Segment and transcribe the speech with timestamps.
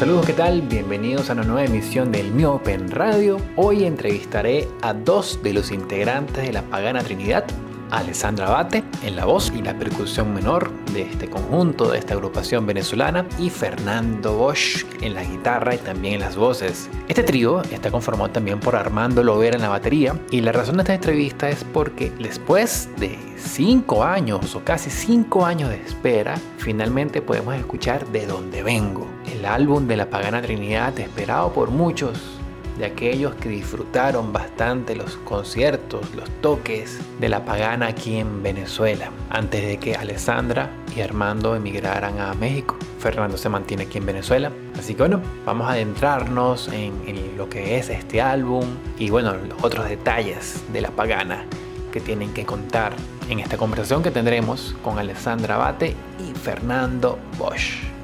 [0.00, 0.62] Saludos, ¿qué tal?
[0.62, 3.36] Bienvenidos a una nueva emisión del Mi Open Radio.
[3.56, 7.44] Hoy entrevistaré a dos de los integrantes de la Pagana Trinidad,
[7.90, 12.64] Alessandra Abate en la voz y la percusión menor de este conjunto, de esta agrupación
[12.64, 16.88] venezolana, y Fernando Bosch en la guitarra y también en las voces.
[17.06, 20.84] Este trío está conformado también por Armando Lovera en la batería, y la razón de
[20.84, 27.20] esta entrevista es porque después de cinco años o casi cinco años de espera, finalmente
[27.20, 32.40] podemos escuchar De Dónde Vengo, el álbum de la Pagana Trinidad esperado por muchos
[32.80, 39.10] de aquellos que disfrutaron bastante los conciertos, los toques de la pagana aquí en Venezuela,
[39.28, 42.76] antes de que Alessandra y Armando emigraran a México.
[42.98, 44.50] Fernando se mantiene aquí en Venezuela.
[44.78, 48.64] Así que bueno, vamos a adentrarnos en, lo que es este álbum
[48.98, 51.44] y bueno, los otros detalles de la pagana
[51.92, 52.94] que tienen que contar
[53.28, 57.99] en esta conversación que tendremos con Alessandra Abate y Fernando Bosch.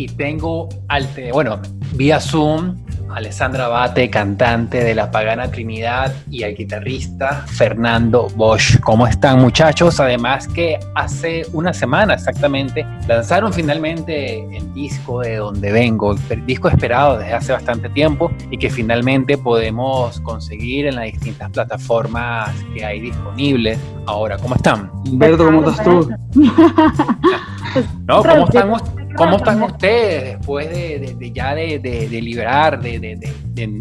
[0.00, 1.60] Y tengo al bueno,
[1.92, 2.74] vía Zoom
[3.14, 8.78] Alessandra Abate, cantante de La Pagana Trinidad, y al guitarrista Fernando Bosch.
[8.80, 9.98] ¿Cómo están muchachos?
[10.00, 16.68] Además que hace una semana exactamente lanzaron finalmente el disco de donde vengo, el disco
[16.68, 22.84] esperado desde hace bastante tiempo y que finalmente podemos conseguir en las distintas plataformas que
[22.84, 23.78] hay disponibles.
[24.06, 24.90] Ahora, ¿cómo están?
[25.06, 26.08] Humberto, ¿cómo estás tú?
[28.06, 28.99] no, ¿cómo están?
[29.16, 33.18] ¿Cómo están ustedes después de, ya de, liberar, de,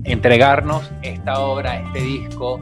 [0.06, 2.60] entregarnos esta obra, este disco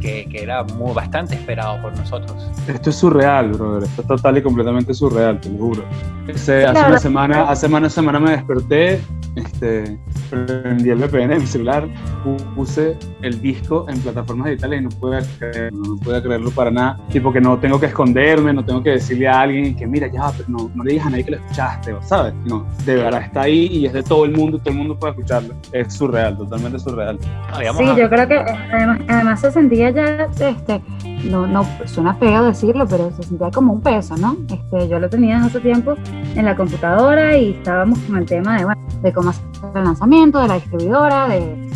[0.00, 2.50] que, era muy, bastante esperado por nosotros?
[2.66, 3.84] Esto es surreal, brother.
[3.84, 5.84] Esto es total y completamente surreal, te lo juro.
[6.34, 9.00] hace, una semana, hace una semana me desperté
[9.36, 11.88] este, prendí el VPN en mi celular,
[12.54, 17.00] puse el disco en plataformas digitales y no pude creerlo, no pude creerlo para nada.
[17.10, 20.32] Tipo que no tengo que esconderme, no tengo que decirle a alguien que mira, ya,
[20.36, 22.34] pero no, no le digas a nadie que lo escuchaste, ¿sabes?
[22.44, 25.12] No, de verdad está ahí y es de todo el mundo, todo el mundo puede
[25.12, 25.54] escucharlo.
[25.72, 27.18] Es surreal, totalmente surreal.
[27.20, 30.80] Sí, yo creo que además, además se sentía ya, este,
[31.24, 34.36] no, no suena feo decirlo, pero se sentía como un peso, ¿no?
[34.48, 35.94] Este, yo lo tenía hace tiempo
[36.34, 39.44] en la computadora y estábamos con el tema de, bueno, de cómo hacer
[39.74, 41.70] el lanzamiento, de la distribuidora, de,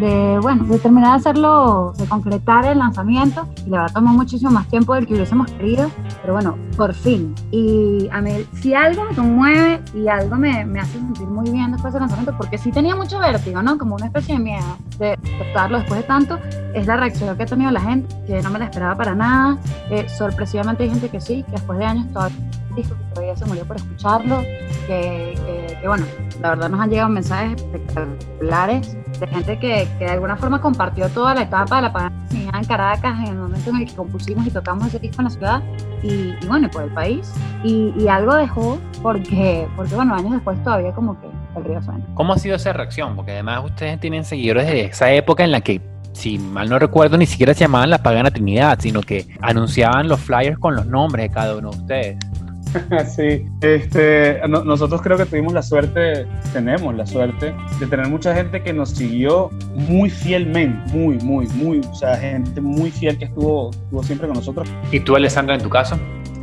[0.00, 3.46] de, bueno, de terminar de hacerlo, de concretar el lanzamiento.
[3.66, 7.34] Y la verdad tomó muchísimo más tiempo del que hubiésemos querido, pero bueno, por fin.
[7.50, 11.72] Y a mí, si algo me conmueve y algo me, me hace sentir muy bien
[11.72, 13.78] después del lanzamiento, porque sí tenía mucho vértigo, ¿no?
[13.78, 16.38] Como una especie de miedo de aceptarlo después de tanto,
[16.74, 19.58] es la reacción que ha tenido la gente, que no me la esperaba para nada.
[19.90, 22.36] Eh, sorpresivamente hay gente que sí, que después de años todavía
[22.74, 22.82] que
[23.12, 24.40] todavía se murió por escucharlo,
[24.86, 25.34] que,
[25.80, 26.06] que, bueno,
[26.40, 31.08] la verdad nos han llegado mensajes espectaculares de gente que, que, de alguna forma compartió
[31.10, 34.46] toda la etapa de la pandemia en Caracas, en el momento en el que compusimos
[34.46, 35.62] y tocamos ese disco en la ciudad,
[36.02, 37.32] y, y bueno, por el país,
[37.62, 42.04] y, y, algo dejó porque, porque bueno, años después todavía como que el río suena.
[42.14, 43.14] ¿Cómo ha sido esa reacción?
[43.14, 45.80] Porque además ustedes tienen seguidores de esa época en la que
[46.12, 50.20] si mal no recuerdo, ni siquiera se llamaban la Pagana Trinidad, sino que anunciaban los
[50.20, 52.16] flyers con los nombres de cada uno de ustedes.
[53.16, 58.62] sí, este, nosotros creo que tuvimos la suerte, tenemos la suerte de tener mucha gente
[58.62, 63.70] que nos siguió muy fielmente, muy, muy, muy, o sea, gente muy fiel que estuvo,
[63.70, 64.68] estuvo siempre con nosotros.
[64.90, 65.98] ¿Y tú, Alessandra, en tu caso?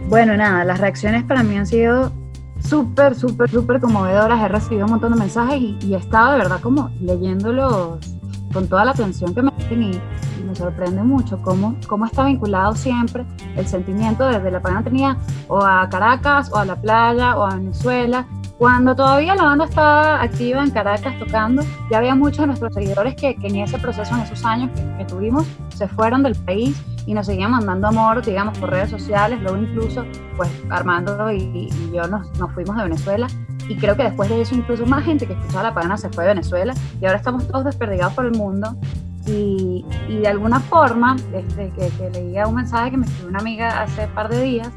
[0.07, 2.11] Bueno, nada, las reacciones para mí han sido
[2.59, 4.43] súper, súper, súper conmovedoras.
[4.43, 8.18] He recibido un montón de mensajes y, y he estado de verdad como leyéndolos
[8.53, 10.01] con toda la atención que me tienen y,
[10.43, 13.23] me sorprende mucho cómo, cómo está vinculado siempre
[13.55, 15.17] el sentimiento desde la pagana
[15.47, 18.25] o a Caracas o a la playa o a Venezuela.
[18.57, 21.61] Cuando todavía la banda estaba activa en Caracas tocando,
[21.91, 25.05] ya había muchos de nuestros seguidores que, que en ese proceso, en esos años que,
[25.05, 25.45] tuvimos,
[25.75, 29.39] se fueron del país y nos seguían mandando amor, digamos, por redes sociales.
[29.41, 30.03] Luego incluso,
[30.35, 33.27] pues Armando y, y yo nos, nos fuimos de Venezuela
[33.69, 36.23] y creo que después de eso incluso más gente que escuchaba La Pagana se fue
[36.23, 38.75] de Venezuela y ahora estamos todos desperdigados por el mundo.
[39.27, 43.39] Y, y de alguna forma, este, que, que, leía un mensaje que me escribió una
[43.39, 44.69] amiga hace un par de días,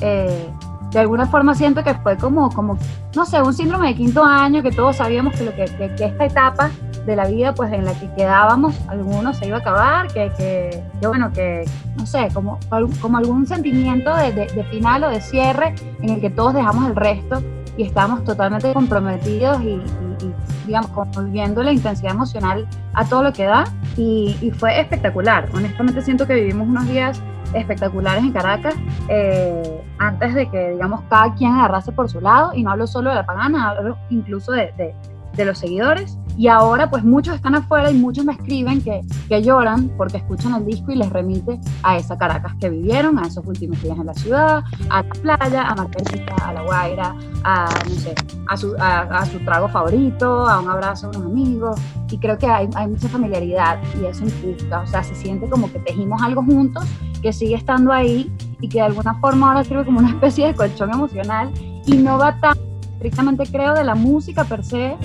[0.00, 0.48] eh,
[0.92, 2.78] de alguna forma siento que fue como, como,
[3.16, 5.64] no sé, un síndrome de quinto año, que todos sabíamos que, lo que,
[5.96, 6.70] que, esta etapa
[7.06, 11.06] de la vida pues en la que quedábamos, algunos se iba a acabar, que, que,
[11.06, 11.64] bueno, que,
[11.96, 12.60] no sé, como,
[13.00, 16.88] como algún sentimiento de, de, de, final o de cierre en el que todos dejamos
[16.88, 17.42] el resto
[17.78, 19.80] y estábamos totalmente comprometidos y, y,
[20.20, 20.34] y
[20.66, 20.90] digamos,
[21.24, 23.64] viviendo la intensidad emocional a todo lo que da
[23.96, 25.48] y, y, fue espectacular.
[25.54, 27.22] Honestamente siento que vivimos unos días
[27.54, 28.74] espectaculares en Caracas
[29.08, 33.10] eh, antes de que, digamos, cada quien agarrase por su lado y no hablo solo
[33.10, 34.94] de la pagana, hablo incluso de, de,
[35.38, 39.42] de los seguidores Y ahora pues muchos están afuera y muchos me escriben que, que
[39.42, 43.44] lloran porque escuchan el disco y les remite a esa Caracas que vivieron, a esos
[43.46, 47.14] últimos días en la ciudad, a la playa, a Margarita, a La Guaira,
[47.44, 48.14] a, no sé,
[48.48, 51.80] a su, a, su trago favorito, a un abrazo a unos amigos.
[52.10, 54.80] Y creo que hay, hay mucha familiaridad y eso gusta.
[54.80, 56.84] O sea, se siente como que tejimos algo juntos,
[57.22, 60.54] que sigue estando ahí y que de alguna forma ahora sirve como una especie de
[60.54, 61.52] colchón emocional
[61.86, 62.56] y no va tan
[62.98, 64.96] estrictamente creo de la música per se,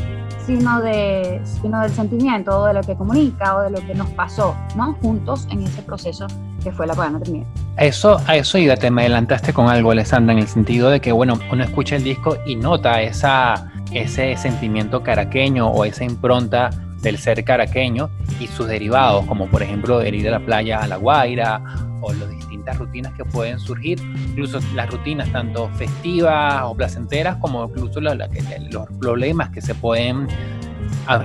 [0.46, 4.10] sino, de, sino del sentimiento o de lo que comunica o de lo que nos
[4.12, 4.94] pasó, ¿no?
[5.02, 6.28] Juntos en ese proceso
[6.64, 7.48] que fue la Pagana Trinidad.
[7.78, 11.12] Eso, a eso iba, te me adelantaste con algo, Alessandra, en el sentido de que,
[11.12, 16.70] bueno, uno escucha el disco y nota esa, ese sentimiento caraqueño o esa impronta
[17.02, 18.10] del ser caraqueño
[18.40, 21.62] y sus derivados, como por ejemplo el ir a la playa a La Guaira
[22.02, 22.30] o las
[22.64, 24.00] distintas rutinas que pueden surgir,
[24.30, 28.16] incluso las rutinas tanto festivas o placenteras como incluso los,
[28.72, 30.28] los problemas que se pueden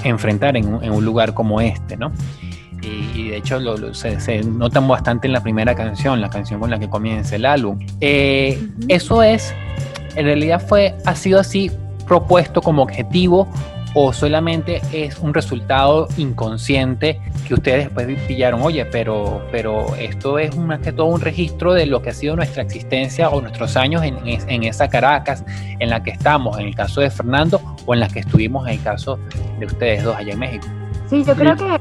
[0.03, 2.11] enfrentar en un, lugar como este, ¿no?
[2.83, 3.61] Y, de hecho
[3.95, 7.79] se, notan bastante en la primera canción, la canción con la que comienza el álbum.
[8.01, 9.55] Eh, eso es,
[10.17, 11.71] en realidad fue, ha sido así
[12.07, 13.49] propuesto como objetivo
[13.95, 20.57] o solamente es un resultado inconsciente que ustedes después pillaron, oye, pero, pero esto es
[20.57, 24.03] más que todo un registro de lo que ha sido nuestra existencia o nuestros años
[24.03, 25.45] en, en esa Caracas
[25.79, 28.75] en la que estamos, en el caso de Fernando o en la que estuvimos en
[28.75, 29.19] el caso
[29.59, 30.67] de ustedes dos allá en México.
[31.09, 31.81] Sí, yo creo que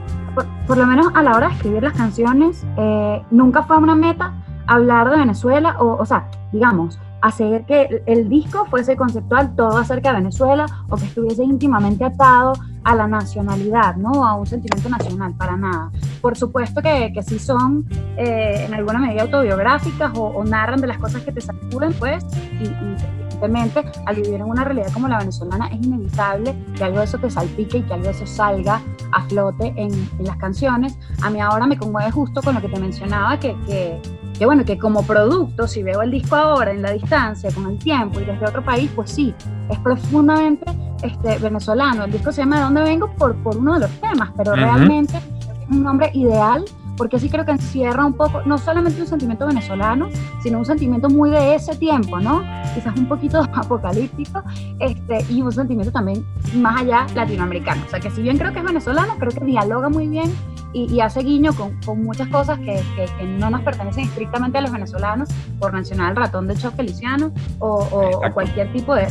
[0.68, 4.34] por, lo menos a la hora de escribir las canciones, eh, nunca fue una meta
[4.68, 10.10] hablar de Venezuela o, o sea, digamos, hacer que el disco fuese conceptual todo acerca
[10.10, 12.54] de Venezuela o que estuviese íntimamente atado
[12.84, 14.26] a la nacionalidad, ¿no?
[14.26, 15.92] A un sentimiento nacional, para nada.
[16.22, 17.86] Por supuesto que, que sí son
[18.18, 22.24] eh, en alguna medida autobiográficas o, narran de las cosas que te sacuden, pues,
[22.62, 22.96] y, y
[23.38, 27.18] evidentemente al vivir en una realidad como la venezolana es inevitable que algo de eso
[27.18, 28.82] te salpique y que algo de eso salga
[29.12, 30.98] a flote en, en las canciones.
[31.22, 34.02] A mí ahora me conmueve justo con lo que te mencionaba, que, que
[34.38, 37.78] que bueno, que como producto, si veo el disco ahora en la distancia, con el
[37.78, 39.34] tiempo y desde otro país, pues sí,
[39.70, 40.66] es profundamente
[41.02, 42.06] este, venezolano.
[42.06, 43.12] El disco se llama ¿De dónde vengo?
[43.18, 46.64] por, por uno de los temas, pero realmente es un nombre ideal
[46.98, 50.10] porque sí creo que encierra un poco, no solamente un sentimiento venezolano,
[50.42, 52.44] sino un sentimiento muy de ese tiempo, ¿no?
[52.74, 54.44] Quizás un poquito apocalíptico,
[54.80, 57.84] este, y un sentimiento también más allá latinoamericano.
[57.86, 60.34] O sea, que si bien creo que es venezolano, creo que dialoga muy bien
[60.74, 64.72] y, hace guiño con, con muchas cosas que, que, no nos pertenecen estrictamente a los
[64.72, 65.30] venezolanos,
[65.60, 69.08] por mencionar el ratón de Choc Feliciano o, o, cualquier tipo de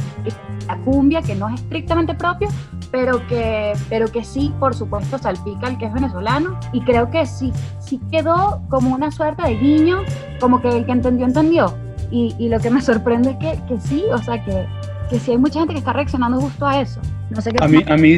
[0.69, 2.49] la cumbia que no es estrictamente propio,
[2.91, 7.27] pero que, pero que sí, por supuesto, salpica el que es venezolano y creo que
[7.27, 10.03] sí, sí quedó como una suerte de guiño,
[10.41, 11.75] como que el que entendió, entendió.
[12.11, 14.67] Y, y lo que me sorprende es que, que sí, o sea, que,
[15.11, 17.01] que sí hay mucha gente que está reaccionando justo a eso.
[17.31, 18.17] No sé qué a, mí, a, mí,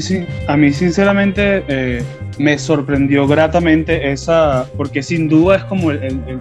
[0.48, 2.04] a mí, sinceramente, eh,
[2.38, 6.40] me sorprendió gratamente esa, porque sin duda es como el, el,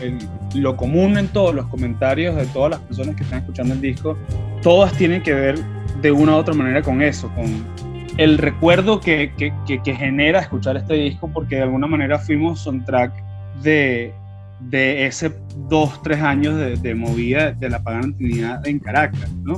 [0.00, 0.18] el,
[0.54, 4.16] lo común en todos los comentarios de todas las personas que están escuchando el disco,
[4.62, 5.58] todas tienen que ver
[6.00, 7.64] de una u otra manera con eso, con
[8.16, 13.12] el recuerdo que, que, que, genera escuchar este disco, porque de alguna manera fuimos soundtrack
[13.62, 14.12] de,
[14.68, 15.32] de ese
[15.68, 18.12] dos, tres años de, de movida de la pagana
[18.64, 19.56] en Caracas, ¿no?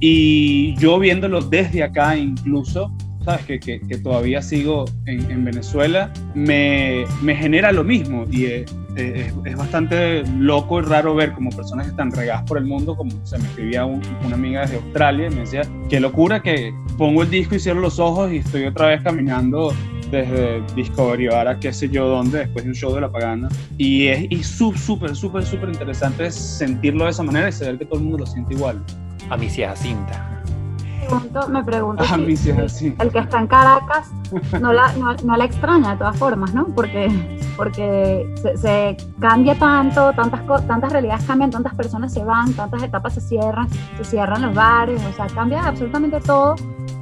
[0.00, 2.92] Y yo viéndolo desde acá incluso,
[3.24, 8.64] sabes, que, que, todavía sigo en, en Venezuela, me, me, genera lo mismo y
[8.96, 12.96] es, es, bastante loco y raro ver como personas que están regadas por el mundo,
[12.96, 17.22] como se me escribía una amiga desde Australia y me decía, qué locura que pongo
[17.22, 19.72] el disco y cierro los ojos y estoy otra vez caminando
[20.10, 23.48] desde Discovery ahora qué sé yo dónde, después de un show de La Pagana.
[23.78, 28.04] Y es súper, súper, súper interesante sentirlo de esa manera y saber que todo el
[28.04, 28.84] mundo lo siente igual.
[29.30, 29.62] A mí sí
[31.48, 32.04] me pregunto
[32.68, 34.10] si, el que está en Caracas
[34.60, 36.66] no la, no, la extraña de todas formas, ¿no?
[36.74, 43.14] Porque, porque se, cambia tanto, tantas, tantas realidades cambian, tantas personas se van, tantas etapas
[43.14, 46.54] se cierran, se cierran los bares, o sea, cambia absolutamente todo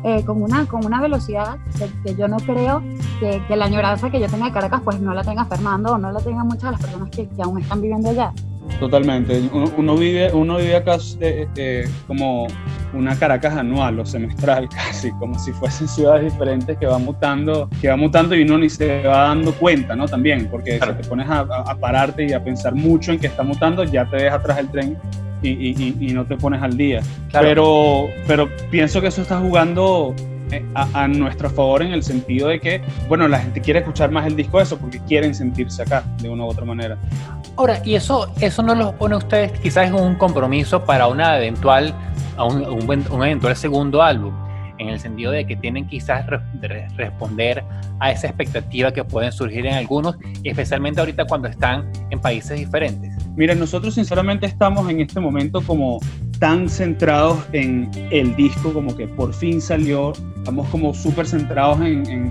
[0.02, 1.58] eh, con, una, con una velocidad
[2.04, 2.82] que, yo no creo
[3.20, 5.98] que, que, la añoranza que yo tenga de Caracas pues no la tenga Fernando o
[5.98, 8.32] no la tengan muchas de las personas que, que aún están viviendo allá.
[8.78, 9.40] Totalmente.
[9.76, 12.46] Uno, vive, uno vive acá eh, eh, como
[12.92, 17.88] una Caracas anual o semestral casi, como si fuesen ciudades diferentes que van mutando, que
[17.88, 20.06] va mutando y uno ni se va dando cuenta, ¿no?
[20.06, 21.46] También, porque si te pones a,
[21.80, 24.98] pararte y a pensar mucho en que está mutando, ya te deja atrás el tren
[25.42, 27.00] y, y, no te pones al día.
[27.32, 30.14] Pero, pero pienso que eso está jugando
[30.74, 34.26] a, a, nuestro favor en el sentido de que, bueno, la gente quiere escuchar más
[34.26, 36.98] el disco eso porque quieren sentirse acá de una u otra manera.
[37.56, 41.94] Ahora, ¿y eso, eso no los pone ustedes quizás en un compromiso para una eventual,
[42.38, 44.34] un, un, eventual segundo álbum?
[44.78, 46.24] en el sentido de que tienen quizás
[46.96, 47.62] responder
[47.98, 53.09] a esa expectativa que pueden surgir en algunos, especialmente ahorita cuando están en países diferentes?
[53.36, 56.00] Mira, nosotros sinceramente estamos en este momento como
[56.38, 62.30] tan centrados en el disco, como que por fin salió, estamos como súper centrados en,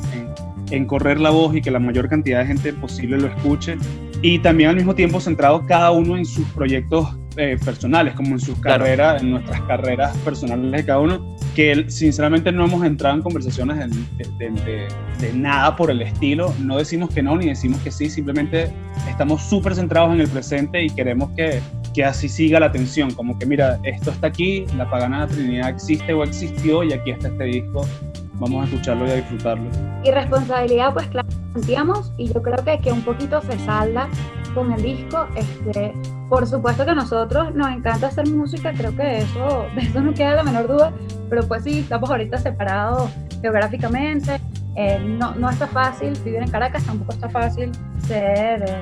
[0.71, 3.77] en, correr la voz y que la mayor cantidad de gente posible lo escuche,
[4.21, 7.07] y también al mismo tiempo centrados cada uno en sus proyectos
[7.41, 12.51] eh, personales, como en sus carreras, en nuestras carreras personales de cada uno, que sinceramente
[12.51, 14.87] no hemos entrado en conversaciones de,
[15.19, 18.73] de, nada por el estilo, no decimos que no ni decimos que sí, simplemente
[19.09, 21.61] estamos súper centrados en el presente y queremos que,
[21.93, 26.13] que así siga la atención, como que mira, esto está aquí, la pagana Trinidad existe
[26.13, 27.87] o existió y aquí está este disco,
[28.33, 29.69] vamos a escucharlo y a disfrutarlo.
[30.03, 34.09] Y responsabilidad, pues claro, sentíamos y yo creo que, que un poquito se salda
[34.53, 35.25] con el disco.
[35.37, 35.93] Este,
[36.29, 40.13] por supuesto que a nosotros nos encanta hacer música, creo que eso, de eso no
[40.13, 40.93] queda la menor duda,
[41.29, 43.09] pero pues sí, estamos ahorita separados
[43.41, 44.39] geográficamente,
[44.75, 47.71] eh, no, no está fácil vivir en Caracas, tampoco está fácil
[48.07, 48.81] ser, eh,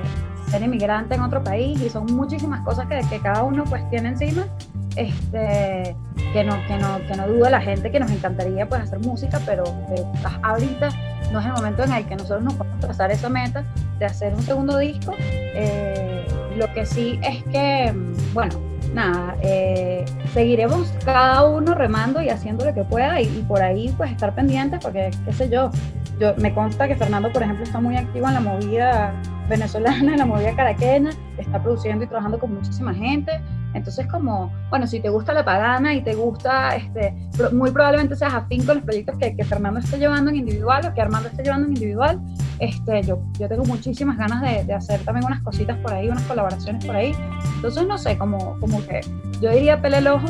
[0.50, 4.10] ser inmigrante en otro país y son muchísimas cosas que, que cada uno pues tiene
[4.10, 4.46] encima.
[4.96, 5.94] Este,
[6.32, 9.40] que no, que no, que no duda la gente que nos encantaría pues hacer música,
[9.46, 9.62] pero,
[10.42, 10.88] ahorita
[11.32, 13.64] no es el momento en el que nosotros nos podemos trazar esa meta
[13.98, 15.14] de hacer un segundo disco.
[15.20, 16.26] Eh,
[16.58, 17.94] lo que sí es que,
[18.34, 18.60] bueno,
[18.92, 24.10] nada, eh, seguiremos cada uno remando y haciendo lo que pueda y, por ahí pues
[24.10, 25.70] estar pendientes porque, qué sé yo,
[26.18, 29.14] yo me consta que Fernando, por ejemplo, está muy activo en la movida
[29.48, 33.40] venezolana, en la movida caraqueña, está produciendo y trabajando con muchísima gente.
[33.74, 37.14] Entonces, como, bueno, si te gusta la pagana y te gusta, este,
[37.52, 40.94] muy probablemente seas afín con los proyectos que, que Fernando esté llevando en individual o
[40.94, 42.18] que Armando esté llevando en individual,
[42.60, 46.22] este, yo, yo tengo muchísimas ganas de, de, hacer también unas cositas por ahí, unas
[46.24, 47.12] colaboraciones por ahí.
[47.56, 49.00] Entonces, no sé, como, como que
[49.40, 50.26] yo diría pele el ojo,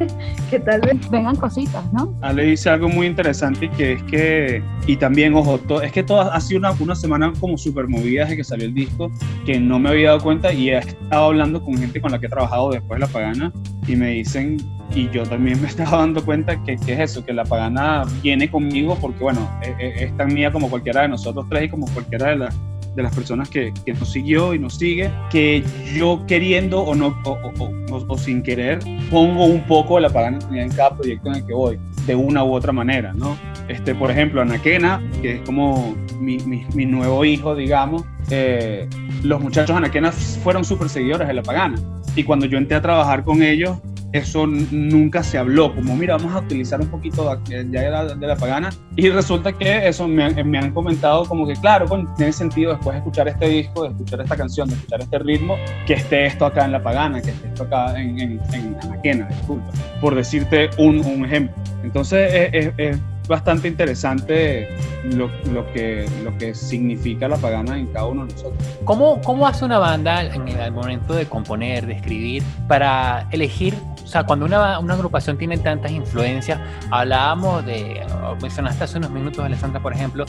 [0.50, 2.16] que tal vez vengan cositas, ¿no?
[2.22, 6.40] Ale dice algo muy interesante que es que, y también, ojo, es que todo, ha
[6.40, 9.10] sido una, una semana como súper movida desde que salió el disco,
[9.44, 12.26] que no me había dado cuenta y he estado hablando con gente con la que
[12.26, 13.52] he trabajado después de La Pagana
[13.86, 14.58] y me dicen
[14.94, 18.96] y yo también me estaba dando cuenta que, es eso, que la pagana viene conmigo
[19.00, 22.30] porque, bueno, es, e, es, tan mía como cualquiera de nosotros tres y como cualquiera
[22.30, 22.56] de, las
[22.94, 25.64] de las personas que, que, nos siguió y nos sigue, que
[25.94, 28.78] yo queriendo o, no, o, o, sin querer
[29.10, 32.52] pongo un poco la pagana en cada proyecto en el que voy, de una u
[32.52, 33.36] otra manera, ¿no?
[33.68, 38.88] Este, por ejemplo, Anaquena, que es como mi, mi, mi nuevo hijo, digamos, eh,
[39.22, 41.78] los muchachos Anaquena fueron súper seguidores de la pagana.
[42.16, 43.78] Y cuando yo entré a trabajar con ellos,
[44.14, 48.70] eso nunca se habló, como mira, vamos a utilizar un poquito de, la, pagana.
[48.94, 52.98] Y resulta que eso me, me, han comentado como que, claro, tiene sentido después de
[52.98, 56.64] escuchar este disco, de escuchar esta canción, de escuchar este ritmo, que esté esto acá
[56.64, 59.66] en la pagana, que esté esto acá en, en, en Anaquena, disculpa,
[60.00, 61.56] por decirte un, un ejemplo.
[61.82, 64.68] Entonces es, es bastante interesante
[65.04, 68.62] lo, lo, que, lo que significa la pagana en cada uno de nosotros.
[68.84, 74.06] ¿Cómo, cómo hace una banda en el momento de componer, de escribir, para elegir, o
[74.06, 78.02] sea, cuando una, una agrupación tiene tantas influencias, hablábamos de,
[78.40, 80.26] mencionaste hace unos minutos, Alessandra, por ejemplo,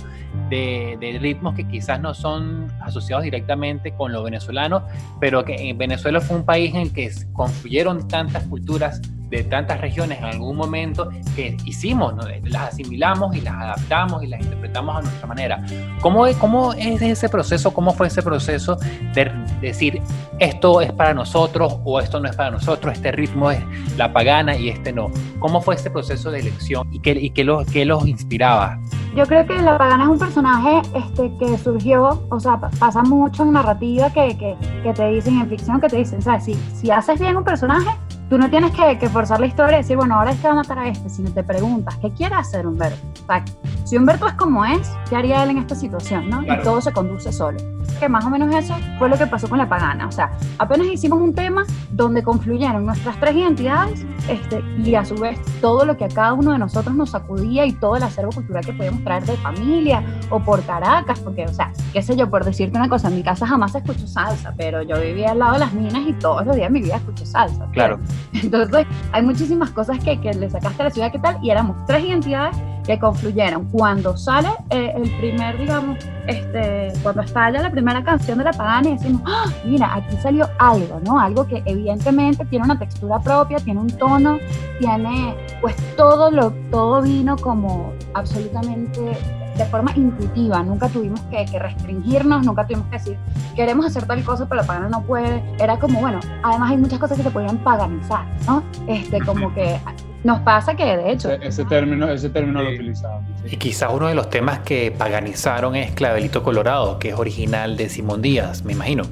[0.49, 4.85] de, de, ritmos que quizás no son asociados directamente con lo venezolano,
[5.19, 9.01] pero que en Venezuela fue un país en el que confluyeron tantas culturas
[9.36, 12.13] de tantas regiones en algún momento que hicimos,
[12.44, 15.63] las asimilamos y las adaptamos y las interpretamos a nuestra manera.
[16.01, 17.74] ¿Cómo, ¿Cómo es ese proceso?
[17.74, 18.77] ¿Cómo fue ese proceso
[19.13, 20.01] de decir
[20.39, 23.62] esto es para nosotros o esto no es para nosotros, este ritmo es
[23.98, 25.12] la pagana y este no?
[25.39, 28.80] ¿Cómo fue ese proceso de elección y qué, y qué, los, qué los inspiraba?
[29.15, 33.44] Yo creo que La Pagana es un personaje este, que surgió, o sea, pasa mucho
[33.44, 36.44] en narrativa que, que, que te dicen, en ficción, que te dicen, ¿sabes?
[36.44, 37.92] Si, si haces bien un personaje,
[38.29, 40.58] tú no tienes que, que, forzar la historia y decir, bueno, ahora este va a
[40.58, 42.98] matar a este, sino te preguntas, ¿qué quiere hacer Humberto?
[43.24, 43.44] O sea,
[43.84, 46.29] si Humberto es como es, ¿qué haría él en esta situación?
[46.29, 46.44] ¿no?
[46.44, 47.58] Y todo se conduce solo.
[48.00, 50.08] Que más o menos eso fue lo que pasó con La Pagana.
[50.08, 55.15] O sea, apenas hicimos un tema donde confluyeron nuestras tres identidades este, y a su
[55.15, 58.32] vez todo lo que a cada uno de nosotros nos sacudía y todo el acervo
[58.32, 62.29] cultural que podíamos traer de familia o por Caracas, porque, o sea, qué sé yo,
[62.29, 65.53] por decirte una cosa, en mi casa jamás escucho salsa, pero yo vivía al lado
[65.53, 67.67] de las minas y todos los días de mi vida escucho salsa.
[67.72, 68.00] Claro.
[68.34, 71.38] Entonces, hay muchísimas cosas que, que le sacaste a la ciudad, ¿qué tal?
[71.41, 72.55] Y éramos tres identidades
[72.86, 73.65] que confluyeron.
[73.65, 78.89] Cuando sale eh, el primer, digamos, este, cuando estalla la primera canción de La Pagana
[78.89, 79.45] y decimos, ¡Ah!
[79.65, 81.19] mira, aquí salió algo, ¿no?
[81.19, 84.38] Algo que evidentemente tiene una textura propia, tiene un tono,
[84.79, 89.17] tiene, pues todo lo, todo vino como absolutamente
[89.57, 93.17] de forma intuitiva, nunca tuvimos que, restringirnos, nunca tuvimos que decir,
[93.55, 95.43] queremos hacer tal cosa, pero la pagana no puede.
[95.59, 98.63] Era como, bueno, además hay muchas cosas que se podían paganizar, ¿no?
[98.88, 99.79] Este, como que
[100.24, 101.31] nos pasa que de hecho...
[101.31, 103.24] Ese, término, ese término lo utilizamos.
[103.50, 107.89] Y quizás uno de los temas que paganizaron es Clavelito Colorado, que es original de
[107.89, 109.03] Simón Díaz, me imagino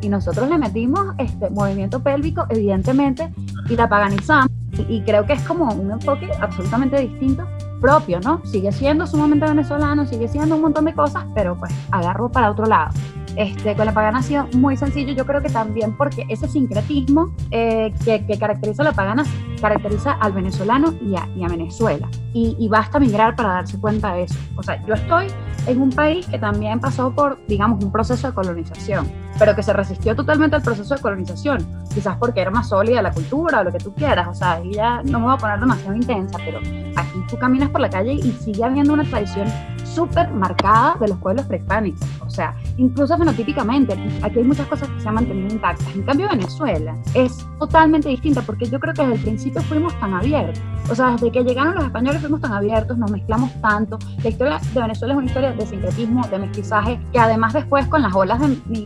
[0.00, 3.30] y nosotros le metimos este movimiento pélvico, evidentemente,
[3.68, 4.50] y la paganizamos.
[4.88, 7.44] Y, creo que es como un enfoque absolutamente distinto,
[7.80, 8.40] propio, ¿no?
[8.44, 12.66] Sigue siendo sumamente venezolano, sigue siendo un montón de cosas, pero pues agarro para otro
[12.66, 12.90] lado.
[13.36, 17.32] Este, con la pagana ha sido muy sencillo, yo creo que también porque ese sincretismo
[17.52, 19.24] eh, que, caracteriza la pagana
[19.58, 22.08] caracteriza al venezolano y a, y a Venezuela.
[22.32, 24.38] Y, y, basta migrar para darse cuenta de eso.
[24.56, 25.26] O sea, yo estoy
[25.66, 29.72] en un país que también pasó por, digamos, un proceso de colonización, pero que se
[29.72, 33.72] resistió totalmente al proceso de colonización, quizás porque era más sólida la cultura o lo
[33.72, 37.18] que tú quieras, o sea, ya no me voy a poner demasiado intensa, pero aquí
[37.28, 39.48] tú caminas por la calle y sigue habiendo una tradición
[39.94, 45.00] súper marcada de los pueblos prehispánicos, o sea, incluso fenotípicamente, aquí hay muchas cosas que
[45.00, 49.14] se han mantenido intactas, en cambio Venezuela es totalmente distinta porque yo creo que desde
[49.14, 52.96] el principio fuimos tan abiertos, o sea, desde que llegaron los españoles fuimos tan abiertos,
[52.98, 57.18] nos mezclamos tanto, la historia de Venezuela es una historia de sincretismo, de mestizaje, que
[57.18, 58.40] además después con las olas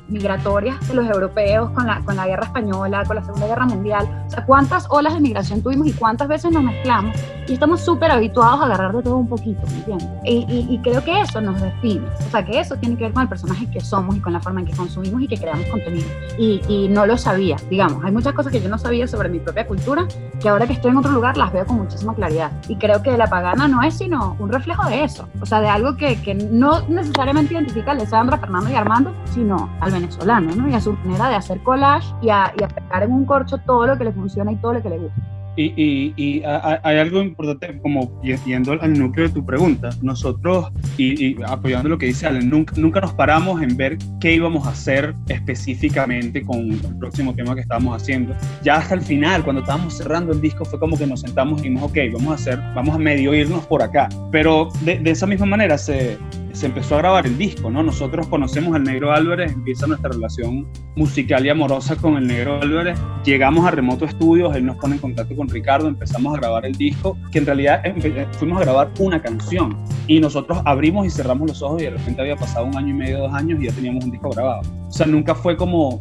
[0.09, 4.25] migratorias de los europeos, con la, con la guerra española, con la Segunda Guerra Mundial,
[4.26, 7.16] o sea, cuántas olas de migración tuvimos y cuántas veces nos mezclamos.
[7.47, 10.09] Y estamos súper habituados a agarrar de todo un poquito, ¿me entiendes?
[10.25, 13.22] Y, y, creo que eso nos define, o sea, que eso tiene que ver con
[13.22, 16.06] el personaje que somos y con la forma en que consumimos y que creamos contenido.
[16.38, 19.38] Y, y no lo sabía, digamos, hay muchas cosas que yo no sabía sobre mi
[19.38, 20.06] propia cultura
[20.40, 22.52] que ahora que estoy en otro lugar las veo con muchísima claridad.
[22.68, 25.68] Y creo que la pagana no es sino un reflejo de eso, o sea, de
[25.68, 30.68] algo que, que no necesariamente identifica a Alessandra, Fernando y Armando, sino al venezolano, ¿no?
[30.68, 33.56] Y a su manera de hacer collage y a, y a pegar en un corcho
[33.58, 35.32] todo lo que le funciona y todo lo que le gusta.
[35.56, 41.90] Y, y, hay algo importante, como yendo al núcleo de tu pregunta, nosotros, y, apoyando
[41.90, 46.42] lo que dice Allen, nunca, nunca nos paramos en ver qué íbamos a hacer específicamente
[46.42, 48.35] con el próximo tema que estábamos haciendo.
[48.62, 51.64] Ya hasta el final, cuando estábamos cerrando el disco, fue como que nos sentamos y
[51.64, 54.09] dijimos, ok, vamos a hacer, vamos a medio irnos por acá.
[54.30, 56.18] Pero de, de esa misma manera se,
[56.52, 57.82] se empezó a grabar el disco, ¿no?
[57.82, 62.98] Nosotros conocemos al Negro Álvarez, empieza nuestra relación musical y amorosa con el Negro Álvarez,
[63.24, 66.72] llegamos a Remoto Estudios, él nos pone en contacto con Ricardo, empezamos a grabar el
[66.72, 69.76] disco, que en realidad eh, fuimos a grabar una canción
[70.07, 72.94] y nosotros abrimos y cerramos los ojos y de repente había pasado un año y
[72.94, 74.62] medio, dos años y ya teníamos un disco grabado.
[74.88, 76.00] O sea, nunca fue como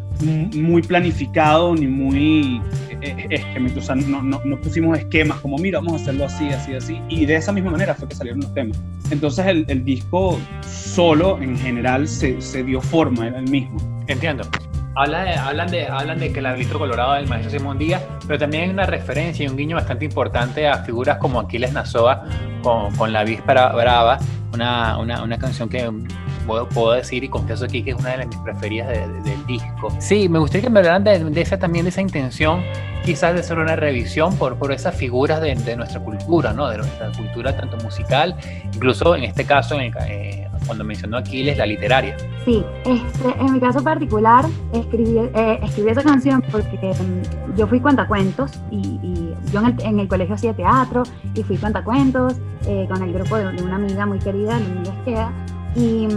[0.53, 2.61] muy planificado ni muy
[3.01, 6.49] eh, eh, o sea, no, no, no pusimos esquemas como, mira, vamos a hacerlo así,
[6.49, 8.79] así, así, y de esa misma manera fue que salieron los temas.
[9.09, 13.79] Entonces el, el disco solo en general se, se dio forma, era el mismo.
[14.07, 14.43] Entiendo.
[14.93, 18.37] Hablan de, hablan, de, hablan de que el habilito colorado del maestro Simón Díaz, pero
[18.37, 22.25] también hay una referencia y un guiño bastante importante a figuras como Aquiles Nazoa
[22.61, 24.19] con, con La Víspera Brava,
[24.53, 25.89] una, una, una canción que
[26.41, 29.89] puedo, puedo, decir y confieso aquí que es una de mis preferidas del disco.
[29.99, 32.61] Sí, me gustaría que me hablaran de, de, esa, también de esa intención
[33.03, 36.69] quizás de hacer una revisión por, por esas figuras de, de, nuestra cultura, ¿no?
[36.69, 38.35] de nuestra cultura tanto musical,
[38.73, 42.15] incluso en este caso, en eh, cuando mencionó Aquiles, la literaria.
[42.45, 47.79] Sí, este, en mi caso particular escribí, eh, escribí esa canción porque um, yo fui
[47.79, 52.35] cuentacuentos y, y yo en el, en el, colegio hacía teatro y fui cuentacuentos
[52.67, 55.31] eh, con el grupo de, de, una amiga muy querida, Luis Esqueda,
[55.75, 56.07] y...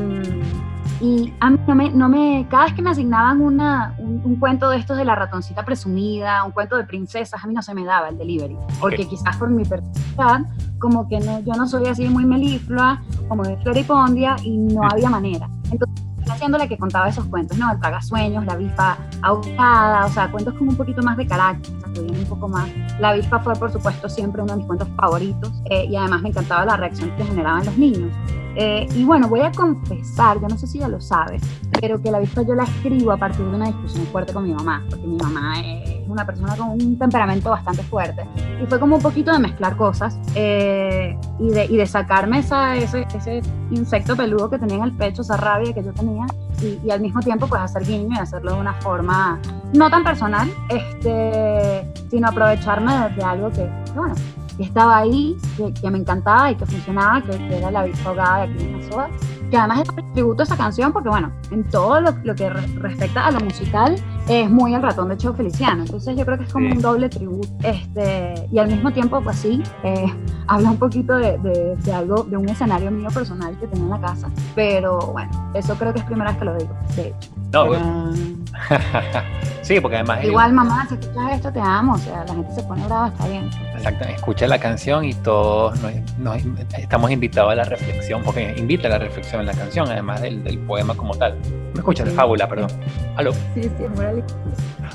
[1.00, 4.70] Y a mí no me, no me, cada vez que me asignaban una, un, cuento
[4.70, 7.84] de estos de la ratoncita presumida, un cuento de princesas, a mí no se me
[7.84, 12.08] daba el delivery, porque quizás por mi personalidad, como que no, yo no soy así
[12.08, 15.48] muy meliflua, como de Floripondia, y no había manera.
[15.70, 17.70] Entonces, haciendo la que contaba esos cuentos, ¿no?
[17.70, 22.24] El tragasueños, la avispa ahogada, o sea, cuentos como un poquito más de carácter, un
[22.26, 22.68] poco más.
[23.00, 26.28] La avispa fue, por supuesto, siempre uno de mis cuentos favoritos, eh, y además me
[26.30, 28.12] encantaba la reacción que generaban los niños.
[28.56, 31.42] Eh, y bueno, voy a confesar, yo no sé si ya lo sabes,
[31.80, 34.54] pero que la avispa yo la escribo a partir de una discusión fuerte con mi
[34.54, 38.24] mamá, porque mi mamá es una persona con un temperamento bastante fuerte.
[38.62, 42.76] Y fue como un poquito de mezclar cosas eh, y, de, y, de, sacarme esa,
[42.76, 46.26] ese, ese, insecto peludo que tenía en el pecho, esa rabia que yo tenía,
[46.62, 49.40] y, y, al mismo tiempo pues hacer guiño y hacerlo de una forma
[49.72, 54.14] no tan personal, este, sino aprovecharme de, de algo que, bueno,
[54.56, 58.54] que estaba ahí, que, me encantaba y que funcionaba, que, era la avispa ahogada de
[58.54, 62.48] aquí en que además es tributo a esa canción porque, bueno, en todo lo, que
[62.50, 63.96] respecta a lo musical,
[64.28, 65.82] es muy el ratón de Cheo Feliciano.
[65.82, 67.48] Entonces yo creo que es como un doble tributo.
[67.62, 70.06] Este, y al mismo tiempo, pues sí, eh,
[70.46, 74.00] habla un poquito de, de, algo, de un escenario mío personal que tengo en la
[74.00, 74.28] casa.
[74.54, 77.30] Pero bueno, eso creo que es primera vez que lo digo, de hecho.
[77.52, 77.66] No,
[79.62, 80.24] sí, porque además...
[80.24, 81.94] Igual, mamá, si escuchas esto, te amo.
[81.94, 83.50] O sea, la gente se pone brava, está bien.
[83.74, 85.78] Exacto, escucha la canción y todos
[86.18, 86.40] nos,
[86.78, 90.58] estamos invitados a la reflexión, porque invita a la reflexión en la canción, además del,
[90.66, 91.37] poema como tal.
[91.74, 92.70] Me escuchas, de fábula, perdón.
[93.16, 93.32] Aló.
[93.54, 93.84] Sí, sí,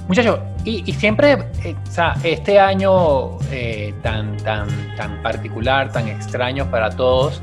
[0.08, 6.70] Muchachos, y, siempre, eh, o sea, este año eh, tan, tan, tan particular, tan extraño
[6.70, 7.42] para todos,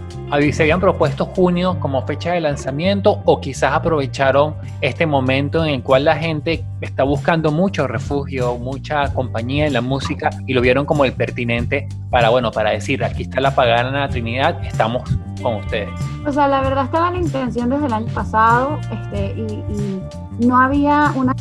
[0.53, 5.83] ¿se habían propuesto junio como fecha de lanzamiento o quizás aprovecharon este momento en el
[5.83, 10.85] cual la gente está buscando mucho refugio, mucha compañía en la música y lo vieron
[10.85, 15.09] como el pertinente para, bueno, para decir, aquí está la pagana Trinidad, estamos
[15.43, 15.89] con ustedes?
[16.27, 20.01] O sea, la verdad estaba la intención desde el año pasado este, y,
[20.39, 21.35] no había una,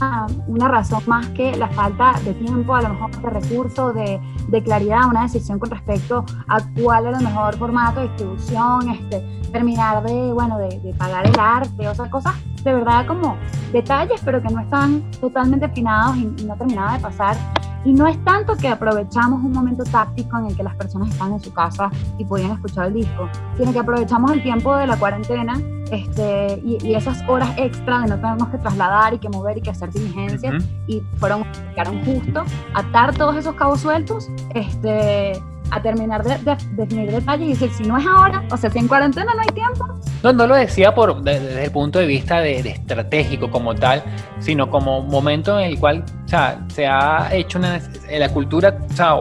[0.48, 4.64] una, razón más que la falta de tiempo, a lo mejor de recursos, de, de,
[4.64, 10.04] claridad, una decisión con respecto a cuál era el mejor formato de distribución, este, terminar
[10.04, 13.38] de, bueno, de, pagar el arte, o sea, cosas de verdad como
[13.72, 17.36] detalles, pero que no están totalmente afinados y, y no terminaban de pasar.
[17.86, 21.32] Y no es tanto que aprovechamos un momento táctico en el que las personas están
[21.34, 24.98] en su casa y podían escuchar el disco, sino que aprovechamos el tiempo de la
[24.98, 25.54] cuarentena
[25.92, 29.70] este, y, esas horas extra de no tenernos que trasladar y que mover y que
[29.70, 31.44] hacer diligencias y fueron,
[31.76, 32.44] quedaron justo
[32.74, 35.40] atar todos esos cabos sueltos este,
[35.72, 38.88] a terminar de, definir detalles y decir, si no es ahora, o sea, si en
[38.88, 39.88] cuarentena no hay tiempo.
[40.26, 44.02] No, no lo decía por, desde el punto de vista de, estratégico como tal,
[44.40, 49.18] sino como momento en el cual sea, se ha hecho una, la cultura, o sea,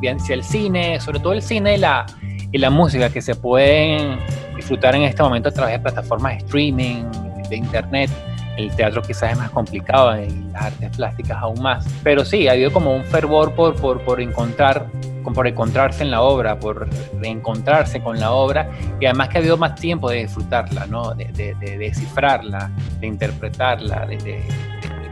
[0.00, 2.06] bien el cine, sobre todo el cine y la,
[2.50, 4.18] y la música que se pueden
[4.56, 7.04] disfrutar en este momento a través de plataformas de streaming,
[7.48, 8.10] de internet.
[8.58, 11.86] El teatro quizás es más complicado, en las artes plásticas aún más.
[12.02, 14.86] Pero sí, ha habido como un fervor por, por, por encontrar
[15.32, 16.88] por encontrarse en la obra, por
[17.20, 21.14] reencontrarse con la obra y además que ha habido más tiempo de disfrutarla, ¿no?
[21.14, 24.42] de, de, descifrarla, de interpretarla, de,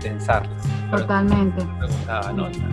[0.03, 0.57] pensarla.
[0.91, 1.65] Totalmente.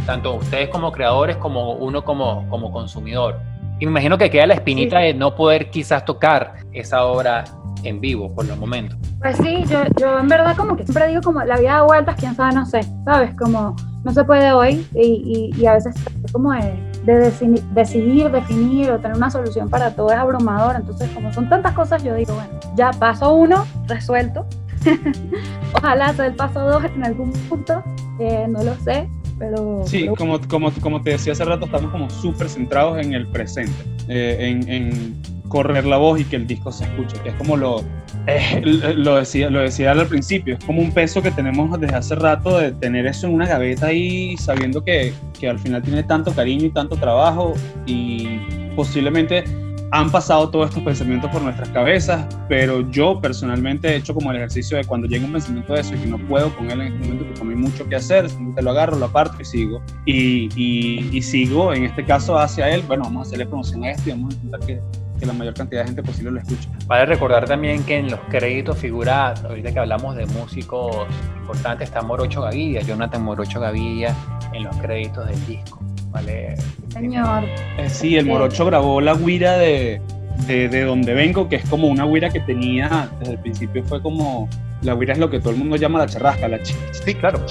[0.05, 3.39] Tanto ustedes como creadores como uno como, como consumidor.
[3.83, 7.43] Y me imagino que queda la espinita de no poder quizás tocar esa obra
[7.83, 8.97] en vivo por los momentos.
[9.19, 12.15] Pues sí, yo, yo en verdad como que siempre digo como la vida da vueltas,
[12.17, 13.35] quién sabe, no sé, ¿sabes?
[13.35, 15.95] Como no se puede hoy y, y, y a veces
[16.31, 17.33] como de de
[17.73, 20.77] decidir, definir o tener una solución para todo es abrumador.
[20.77, 24.45] Entonces, como son tantas cosas, yo digo, bueno, ya paso uno, resuelto.
[25.73, 27.83] Ojalá sea el paso dos en algún punto,
[28.19, 29.83] eh, no lo sé, pero...
[29.85, 33.73] Sí, Como, como, como te decía hace rato, estamos como súper centrados en el presente,
[34.07, 37.55] eh, en, en correr la voz y que el disco se escuche, que es como
[37.55, 37.83] lo,
[38.25, 38.61] eh,
[38.95, 42.57] lo, decía, lo decía al principio, es como un peso que tenemos desde hace rato
[42.57, 46.65] de tener eso en una gaveta ahí sabiendo que, que al final tiene tanto cariño
[46.65, 47.53] y tanto trabajo
[47.85, 48.39] y
[48.75, 49.43] posiblemente
[49.93, 54.37] han pasado todos estos pensamientos por nuestras cabezas, pero yo personalmente he hecho como el
[54.37, 56.93] ejercicio de cuando llega un pensamiento de eso y que no puedo con él en
[56.93, 59.83] este momento porque no hay mucho que hacer, simplemente lo agarro, lo aparto y sigo.
[60.07, 63.91] Y, y, y, sigo, en este caso, hacia él, bueno, vamos a hacerle promoción a
[63.91, 64.81] esto y vamos a intentar que
[65.19, 66.67] que la mayor cantidad de gente posible lo escuche.
[66.87, 71.05] Vale recordar también que en los créditos figura, ahorita que hablamos de músicos
[71.37, 74.15] importantes, está Morocho Gavidia, Jonathan Morocho Gavidia
[74.53, 75.79] en los créditos del disco.
[76.13, 76.55] ¿Vale?
[76.89, 77.43] Señor.
[77.77, 79.99] Eh, sí, el Morocho grabó la guira de,
[80.47, 84.01] de, de, donde vengo, que es como una guira que tenía, desde el principio fue
[84.01, 84.47] como,
[84.83, 87.43] la guira es lo que todo el mundo llama la charrasca, la ch Sí, claro.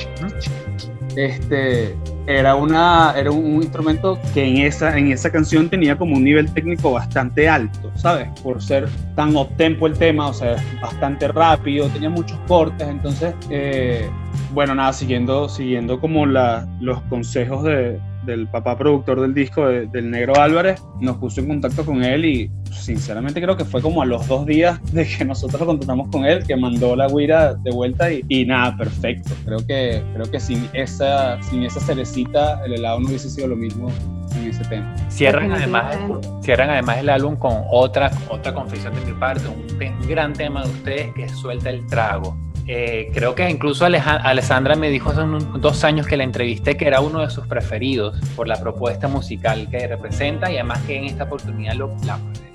[1.16, 1.94] Este,
[2.26, 6.50] era, una, era un, instrumento que en esa, en esa canción tenía como un nivel
[6.54, 8.28] técnico bastante alto, ¿sabes?
[8.42, 14.08] Por ser tan optempo el tema, o sea, bastante rápido, tenía muchos cortes, entonces, eh,
[14.54, 20.10] bueno, nada, siguiendo, siguiendo como la, los consejos de, del papá productor del disco, del
[20.10, 24.06] Negro Álvarez, nos puso en contacto con él y sinceramente creo que fue como a
[24.06, 27.70] los dos días de que nosotros lo contactamos con él, que mandó la guira de
[27.70, 29.32] vuelta y, y, nada, perfecto.
[29.44, 33.56] Creo que, creo que sin, esa, sin esa cerecita el helado no hubiese sido lo
[33.56, 33.88] mismo
[34.36, 34.94] en ese tema.
[35.08, 35.96] Cierran además,
[36.42, 40.70] cierran además el álbum con otra, otra confesión de mi parte, un gran tema de
[40.70, 45.22] ustedes que es Suelta el Trago eh, creo que incluso Alessandra me dijo hace
[45.58, 49.68] dos años que la entrevisté que era uno de sus preferidos por la propuesta musical
[49.68, 51.94] que representa y además que en esta oportunidad lo,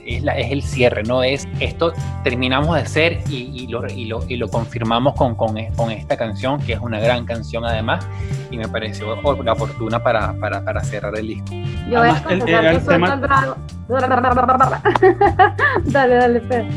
[0.05, 1.23] es, la, es, el cierre, ¿no?
[1.23, 1.93] Es esto
[2.23, 6.61] terminamos de ser y, lo, y lo, y lo, confirmamos con, con, con, esta canción,
[6.61, 8.07] que es una gran canción además,
[8.49, 11.53] y me pareció la oportuna para, para, para cerrar el disco.
[11.89, 13.17] Yo voy a el, el, el tema...
[15.85, 16.67] Dale, dale, Pedro.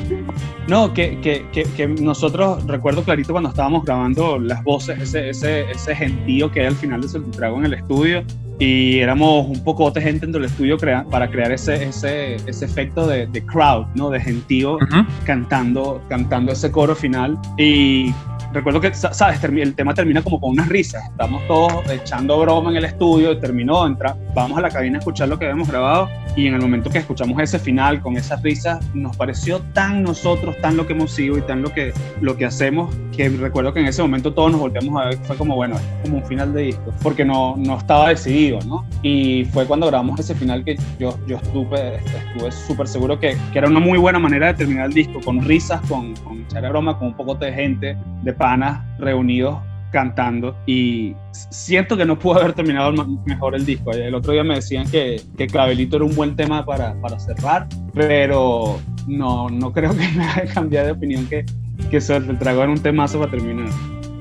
[0.69, 5.97] No, que, que, que, nosotros, recuerdo clarito cuando estábamos grabando las voces, ese, ese, ese
[5.97, 8.23] gentío que hay al final de Celtic Trago en el estudio,
[8.61, 13.07] y éramos un poco de gente en el estudio para crear ese, ese, ese efecto
[13.07, 14.11] de, de, crowd, ¿no?
[14.11, 14.79] De gentío
[15.25, 17.39] cantando, cantando ese coro final.
[17.57, 18.15] Y
[18.53, 19.43] recuerdo que, ¿sabes?
[19.43, 21.05] El tema termina como con unas risas.
[21.11, 25.29] Estamos todos echando broma en el estudio, terminó, entra, vamos a la cabina a escuchar
[25.29, 28.85] lo que habíamos grabado y en el momento que escuchamos ese final con esas risas,
[28.95, 32.45] nos pareció tan nosotros, tan lo que hemos sido y tan lo que, lo que
[32.45, 35.77] hacemos, que recuerdo que en ese momento todos nos volteamos a ver, fue como, bueno,
[35.77, 38.87] es como un final de disco, porque no, no estaba decidido, ¿no?
[39.03, 43.59] Y fue cuando grabamos ese final que yo, yo estuve estuve súper seguro que, que,
[43.59, 46.99] era una muy buena manera de terminar el disco, con risas, con, con echar broma,
[46.99, 49.59] con un poco de gente, de panas reunidos
[49.93, 51.15] cantando y
[51.51, 52.91] siento que no pudo haber terminado
[53.27, 53.93] mejor el disco.
[53.93, 57.67] El otro día me decían que, que Clavelito era un buen tema para, para cerrar,
[57.93, 61.45] pero no, no creo que me haga cambiar de opinión que,
[61.91, 63.69] que Suerte el Trago era un temazo para terminar.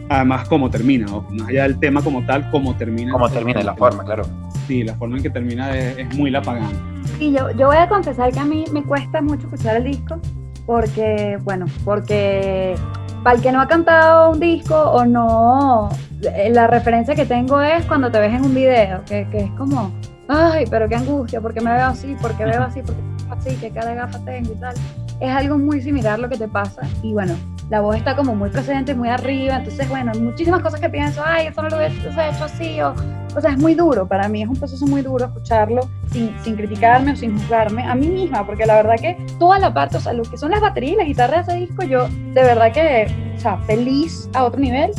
[0.10, 3.14] Además, cómo termina, o más allá del tema como tal, cómo termina.
[3.14, 4.26] Cómo termina, la forma, claro.
[4.68, 6.72] Sí, la forma en que termina es, muy la pagana.
[7.20, 10.20] Y yo, yo voy a confesar que a mí me cuesta mucho escuchar el disco,
[10.66, 12.76] porque, bueno, porque
[13.24, 15.90] para el que no ha cantado un disco o no,
[16.22, 19.52] eh, la referencia que tengo es cuando te ves en un video, que, que es
[19.52, 19.92] como,
[20.28, 23.94] ay, pero qué angustia, porque me veo así, porque veo así, porque así, que cada
[23.94, 24.76] gafa tengo y tal.
[25.20, 26.82] Es algo muy similar lo que te pasa.
[27.04, 27.36] Y bueno,
[27.70, 29.58] la voz está como muy presente, muy arriba.
[29.58, 32.10] Entonces, bueno, muchísimas cosas que pienso, ay, eso no lo he hecho
[32.44, 32.82] así.
[32.82, 32.94] O,
[33.36, 34.08] o sea, es muy duro.
[34.08, 37.94] Para mí es un proceso muy duro escucharlo sin, sin criticarme o sin juzgarme a
[37.96, 40.62] mí misma, porque la verdad que toda la parte, o sea, lo que son las
[40.62, 44.46] baterías y las guitarras de ese disco, yo de verdad que, o sea, feliz a
[44.46, 44.92] otro nivel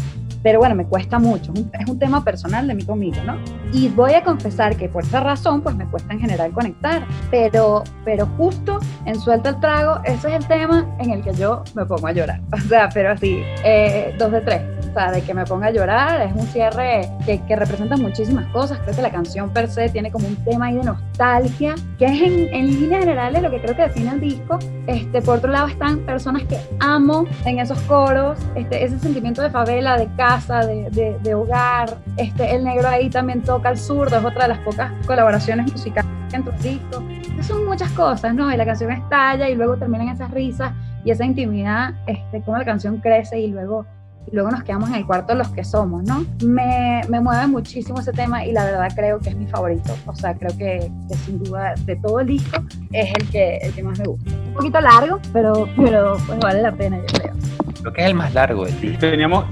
[0.42, 3.36] pero bueno, me cuesta mucho, es un tema personal de mí conmigo, ¿no?
[3.72, 7.84] Y voy a confesar que por esa razón, pues me cuesta en general conectar, pero,
[8.04, 11.84] pero justo en Suelta el Trago, ese es el tema en el que yo me
[11.84, 14.62] pongo a llorar, o sea, pero así, eh, dos de tres,
[14.94, 18.78] o de que me ponga a llorar, es un cierre que, que, representa muchísimas cosas,
[18.80, 22.22] creo que la canción per se tiene como un tema ahí de nostalgia, que es
[22.22, 25.68] en, en líneas generales lo que creo que define el disco, este, por otro lado
[25.68, 31.16] están personas que amo en esos coros, este, ese sentimiento de favela, de casa, de,
[31.22, 31.96] de, hogar.
[32.16, 36.10] Este, el negro ahí también toca el zurdo, es otra de las pocas colaboraciones musicales
[36.32, 37.02] entre los discos.
[37.42, 38.52] son muchas cosas, ¿no?
[38.52, 40.72] Y la canción estalla y luego terminan esas risas
[41.04, 43.86] y esa intimidad, este, cómo la canción crece y luego
[44.30, 46.24] y luego nos quedamos en el cuarto los que somos, ¿no?
[46.44, 49.94] Me, me, mueve muchísimo ese tema y la verdad creo que es mi favorito.
[50.06, 52.62] O sea, creo que, que, sin duda de todo el disco
[52.92, 54.30] es el que, el que más me gusta.
[54.30, 57.34] Un poquito largo, pero, pero pues vale la pena, yo creo.
[57.80, 58.96] Creo que es el más largo ti.
[58.98, 59.46] Teníamos,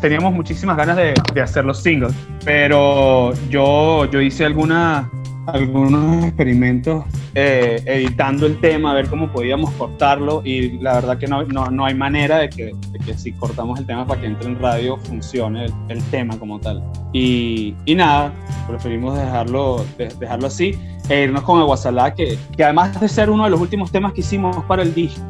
[0.00, 5.10] teníamos muchísimas ganas de, de, hacer los singles, pero yo, yo hice alguna,
[5.52, 11.26] algunos experimentos eh, editando el tema, a ver cómo podíamos cortarlo y la verdad que
[11.26, 14.26] no, no, no hay manera de que, de que, si cortamos el tema para que
[14.26, 16.82] entre en radio funcione el, el tema como tal.
[17.12, 18.32] Y, y, nada,
[18.68, 19.84] preferimos dejarlo,
[20.18, 20.74] dejarlo así
[21.08, 24.20] e irnos con Aguasalá, que, que además de ser uno de los últimos temas que
[24.20, 25.20] hicimos para el disco,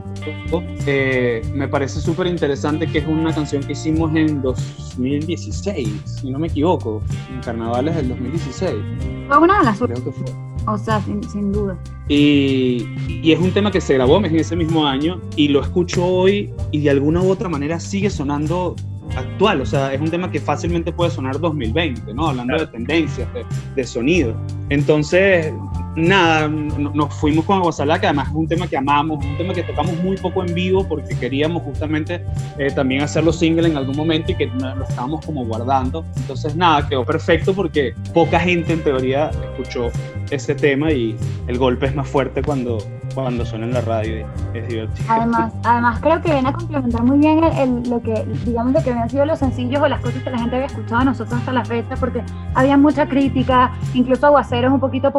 [0.87, 6.39] eh, me parece súper interesante que es una canción que hicimos en 2016, si no
[6.39, 7.03] me equivoco,
[7.33, 8.75] en carnavales del 2016.
[9.29, 10.27] Fue una de las Creo que fue.
[10.67, 11.79] O sea, sin, sin duda.
[12.09, 16.05] Y, y, es un tema que se grabó en ese mismo año y lo escucho
[16.05, 18.77] hoy y de alguna u otra manera sigue sonando
[19.17, 22.29] actual, o sea, es un tema que fácilmente puede sonar 2020, ¿no?
[22.29, 24.35] Hablando de tendencias, de, de sonido.
[24.69, 25.53] Entonces,
[25.97, 29.63] nada, nos fuimos con Aguasalá, que además es un tema que amamos, un tema que
[29.63, 32.25] tocamos muy poco en vivo porque queríamos justamente
[32.59, 36.05] eh, también hacerlo single en algún momento y que lo estábamos como guardando.
[36.17, 39.91] Entonces, nada, quedó perfecto porque poca gente en teoría escuchó
[40.31, 41.17] ese tema y
[41.49, 42.79] el golpe es más fuerte cuando,
[43.15, 44.27] cuando suena en la radio.
[44.55, 45.07] Es divertido.
[45.09, 47.41] Además, además creo que viene a complementar muy bien
[47.89, 50.57] lo que, digamos, lo que habían sido los sencillos o las cosas que la gente
[50.57, 52.23] había escuchado a nosotros hasta la fecha, porque
[52.55, 55.13] había mucha crítica, incluso aguaceros un poquito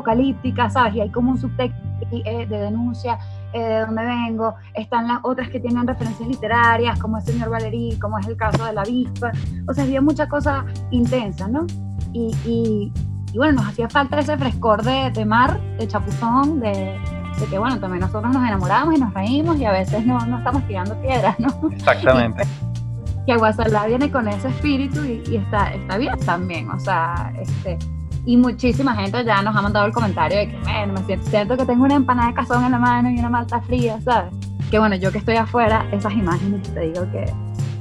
[0.62, 0.96] apocalípticas, ¿sabes?
[0.96, 1.80] Y hay como un subtexto
[2.12, 3.18] eh, de denuncia
[3.54, 7.98] eh, de dónde vengo, están las otras que tienen referencias literarias, como el señor Valerí,
[8.00, 9.32] como es el caso de la avispa,
[9.68, 11.66] o sea, había mucha cosa intensa, ¿no?
[12.14, 12.92] Y, y,
[13.34, 16.98] y bueno, nos hacía falta ese frescor de, de mar, de chapuzón, de,
[17.40, 20.38] de que bueno, también nosotros nos enamoramos y nos reímos y a veces no, no
[20.38, 21.70] estamos tirando piedras, ¿no?
[21.72, 22.44] Exactamente.
[22.68, 27.32] y, que Aguasalá viene con ese espíritu y, y, está, está bien también, o sea,
[27.40, 27.78] este,
[28.26, 31.58] y muchísima gente ya nos ha mandado el comentario de que, bueno, me siento, siento
[31.58, 34.34] que tengo una empanada de cazón en la mano y una malta fría, ¿sabes?
[34.70, 37.26] Que bueno, yo que estoy afuera, esas imágenes te digo que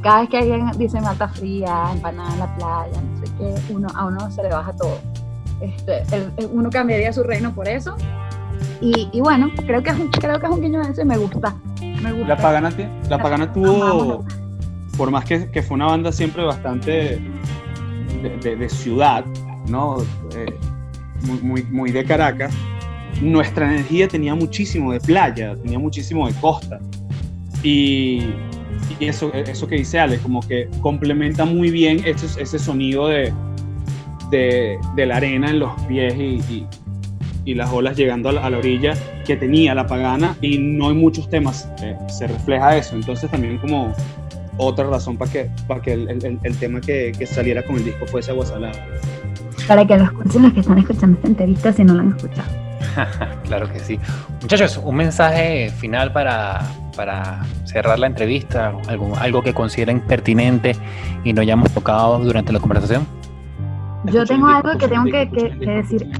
[0.03, 3.89] cada vez que alguien dice malta fría, empanada en la playa, no sé qué, uno,
[3.95, 4.99] a uno se le baja todo.
[5.61, 7.95] Este, el, el, uno cambiaría su reino por eso
[8.81, 11.19] Y, bueno, creo que, es un, creo que es un guiño de eso y me
[11.19, 11.55] gusta.
[11.81, 12.29] Me gusta.
[12.29, 12.73] La Pagana,
[13.11, 14.25] la Pagana tuvo,
[14.97, 17.21] por más que, que, fue una banda siempre bastante
[18.23, 19.25] de, de, ciudad,
[19.71, 19.99] ¿no?
[20.35, 20.55] Eh,
[21.43, 22.53] muy, de Caracas,
[23.21, 26.81] nuestra energía tenía muchísimo de playa, tenía muchísimo de costa.
[27.63, 28.31] Y,
[28.99, 33.33] eso, que dice Ale, como que complementa muy bien ese, sonido de,
[34.97, 36.67] la arena en los pies y,
[37.55, 38.95] las olas llegando a la, orilla
[39.27, 43.59] que tenía la pagana y no hay muchos temas, eh, se refleja eso, entonces también
[43.59, 43.93] como
[44.57, 45.51] otra razón para que,
[45.93, 48.87] el, tema que, que, saliera con el disco fuese Agua Salada.
[49.71, 52.49] Para que lo escuchen los que están escuchando esta entrevista si no lo han escuchado.
[53.45, 54.01] claro que sí.
[54.43, 56.61] Muchachos, un mensaje final para,
[56.97, 60.75] para cerrar la entrevista, algo, algo que consideren pertinente
[61.23, 63.07] y no hayamos tocado durante la conversación.
[64.07, 66.11] Yo tengo algo que tengo que, que, que decir.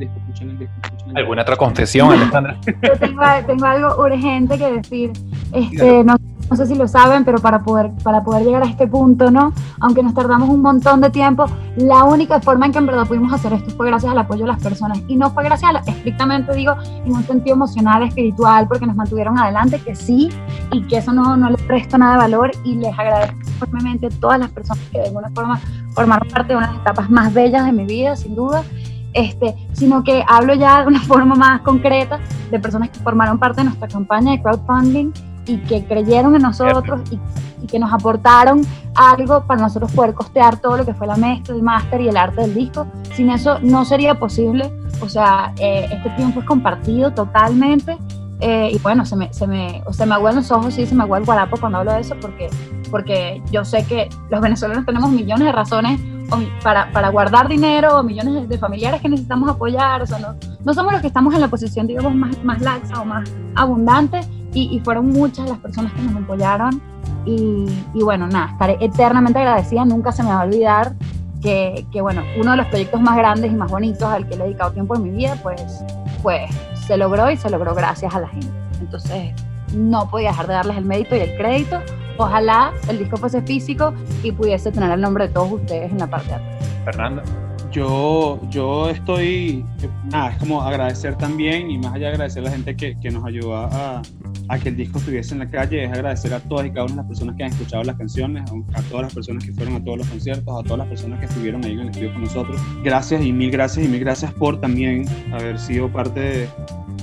[1.17, 2.57] ¿Alguna otra confesión, Alejandra?
[2.67, 5.11] Yo tengo, tengo, algo urgente que decir.
[5.53, 6.15] Este, no,
[6.51, 9.53] no, sé si lo saben, pero para poder, para poder llegar a este punto, ¿no?
[9.81, 13.33] Aunque nos tardamos un montón de tiempo, la única forma en que en verdad pudimos
[13.33, 15.01] hacer esto fue gracias al apoyo de las personas.
[15.09, 19.39] Y no fue gracias, a estrictamente digo, en un sentido emocional, espiritual, porque nos mantuvieron
[19.39, 20.29] adelante, que sí,
[20.73, 22.51] y que eso no, no les presto nada de valor.
[22.65, 25.61] Y les agradezco enormemente a todas las personas que de alguna forma
[25.93, 28.63] formaron parte de una de las etapas más bellas de mi vida, sin duda
[29.13, 33.61] este, sino que hablo ya de una forma más concreta de personas que formaron parte
[33.61, 35.13] de nuestra campaña de crowdfunding
[35.51, 37.19] y que creyeron en nosotros y,
[37.67, 38.63] que nos aportaron
[38.97, 42.17] algo para nosotros poder costear todo lo que fue la mezcla, el máster y el
[42.17, 42.87] arte del disco.
[43.15, 44.73] Sin eso no sería posible.
[45.01, 47.97] O sea, eh, este tiempo es compartido totalmente.
[48.41, 51.03] Eh, y bueno, se me, se, me, se me aguan los ojos y se me
[51.03, 52.49] agua el guarapo cuando hablo de eso porque,
[52.91, 56.01] porque yo sé que los venezolanos tenemos millones de razones
[56.63, 60.03] para, para, guardar dinero o millones de familiares que necesitamos apoyar.
[60.03, 60.35] O sea, no,
[60.65, 64.21] no somos los que estamos en la posición, digamos, más, más laxa o más abundante.
[64.53, 66.81] Y, y fueron muchas las personas que nos apoyaron.
[67.25, 69.85] Y, y, bueno, nada, estaré eternamente agradecida.
[69.85, 70.95] Nunca se me va a olvidar
[71.43, 74.45] que, que, bueno, uno de los proyectos más grandes y más bonitos al que le
[74.45, 75.85] he dedicado tiempo en mi vida, pues,
[76.23, 76.51] pues
[76.87, 78.51] se logró y se logró gracias a la gente.
[78.81, 79.35] Entonces,
[79.75, 81.81] no podía dejar de darles el mérito y el crédito
[82.21, 86.07] Ojalá el disco fuese físico y pudiese tener el nombre de todos ustedes en la
[86.07, 86.69] parte de atrás.
[86.85, 87.23] Fernando.
[87.71, 89.65] Yo, yo estoy,
[90.11, 93.11] nada, es como agradecer también y más allá de agradecer a la gente que, que
[93.11, 94.03] nos ayudó a,
[94.49, 96.95] a, que el disco estuviese en la calle, es agradecer a todas y cada una
[96.95, 99.85] de las personas que han escuchado las canciones, a, todas las personas que fueron a
[99.85, 102.61] todos los conciertos, a todas las personas que estuvieron ahí en el estudio con nosotros.
[102.83, 106.49] Gracias y mil gracias y mil gracias por también haber sido parte de,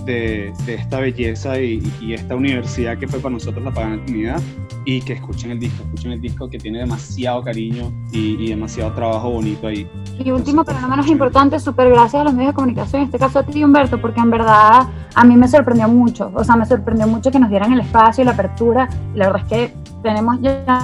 [0.08, 4.42] de, esta belleza y, esta universidad que fue para nosotros la Pagana Trinidad
[4.86, 9.30] y que escuchen el disco, escuchen el disco que tiene demasiado cariño y, demasiado trabajo
[9.30, 9.88] bonito ahí.
[10.18, 13.20] Y último, pero no menos importante, súper gracias a los medios de comunicación, en este
[13.20, 16.66] caso a ti Humberto, porque en verdad a mí me sorprendió mucho, o sea, me
[16.66, 19.74] sorprendió mucho que nos dieran el espacio y la apertura, y la verdad es que
[20.02, 20.80] tenemos ya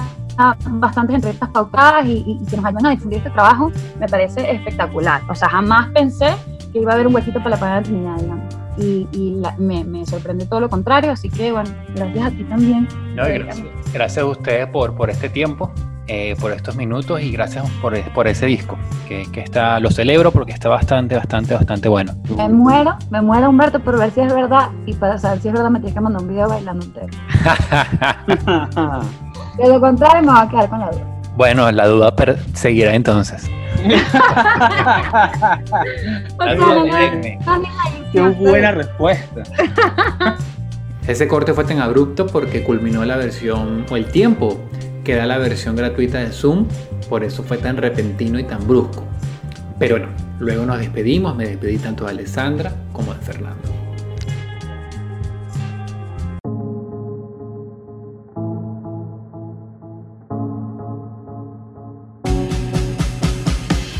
[0.68, 5.22] bastantes entrevistas pautadas y, y que nos ayudan a difundir este trabajo, me parece espectacular.
[5.30, 6.34] O sea, jamás pensé
[6.72, 10.46] que iba a haber un huequito para la Pagana Trinidad, digamos y, me, me, sorprende
[10.46, 12.88] todo lo contrario, así que bueno, gracias a ti también.
[13.14, 15.70] gracias, a ustedes por, por este tiempo,
[16.06, 18.76] eh, por estos minutos y gracias por, por ese disco,
[19.08, 22.14] que, que, está, lo celebro porque está bastante, bastante, bastante bueno.
[22.36, 25.54] Me muero, me muero Humberto por ver si es verdad y para saber si es
[25.54, 27.08] verdad me tienes que mandar un video bailando entero.
[29.58, 31.14] De lo contrario me va a quedar con la duda.
[31.36, 32.14] Bueno, la duda
[32.54, 33.50] seguirá entonces.
[38.12, 39.42] Qué buena respuesta.
[41.06, 44.58] Ese corte fue tan abrupto porque culminó la versión o el tiempo
[45.04, 46.66] que da la versión gratuita de Zoom,
[47.10, 49.04] por eso fue tan repentino y tan brusco.
[49.78, 53.83] Pero bueno, luego nos despedimos, me despedí tanto de Alessandra como de Fernando.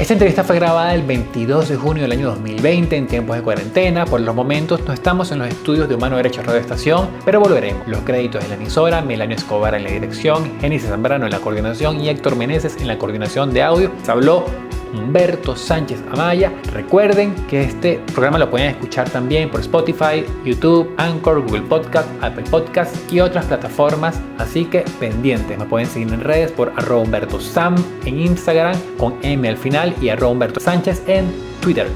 [0.04, 4.04] Esta entrevista fue grabada el 22 de junio del año 2020 en tiempos de cuarentena.
[4.04, 7.88] Por los momentos no estamos en los estudios de Humano Derecho Radio Estación, pero volveremos.
[7.88, 12.02] Los créditos de la emisora, Melanio Escobar en la dirección, Génesis Zambrano en la coordinación
[12.02, 13.90] y Héctor Meneses en la coordinación de audio.
[14.02, 14.44] Se habló
[14.94, 16.52] Humberto Sánchez Amaya.
[16.72, 22.44] Recuerden que este programa lo pueden escuchar también por Spotify, YouTube, Anchor, Google Podcast, Apple
[22.50, 24.20] Podcast y otras plataformas.
[24.38, 29.14] Así que pendientes, me pueden seguir en redes por arroba Humberto Sam en Instagram con
[29.22, 31.26] M al final y arroba Humberto Sánchez en
[31.60, 31.88] Twitter.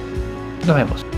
[0.66, 1.17] Nos vemos.